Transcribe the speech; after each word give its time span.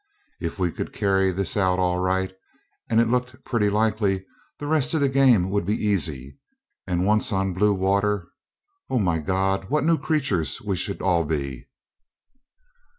If 0.39 0.57
we 0.57 0.71
could 0.71 0.93
carry 0.93 1.29
this 1.31 1.55
out 1.55 1.77
all 1.77 1.99
right 1.99 2.33
and 2.89 2.99
it 2.99 3.07
looked 3.07 3.43
pretty 3.45 3.69
likely 3.69 4.25
the 4.57 4.65
rest 4.65 4.95
of 4.95 4.99
the 4.99 5.07
game 5.09 5.51
would 5.51 5.63
be 5.63 5.75
easy; 5.77 6.39
and 6.87 7.05
once 7.05 7.31
on 7.31 7.53
blue 7.53 7.75
water 7.75 8.29
O 8.89 8.97
my 8.97 9.19
God, 9.19 9.69
what 9.69 9.83
new 9.85 9.99
creatures 9.99 10.59
we 10.59 10.75
should 10.75 11.03
all 11.03 11.23
be! 11.23 11.67